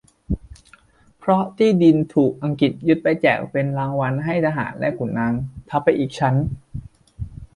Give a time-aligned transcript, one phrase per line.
[1.19, 5.33] เพราะที่ดินถูกอังกฤษยึดไปแจกเป็นรางวัลให้ทหารและขุนนาง
[5.69, 6.35] ทับไปอีกชั้น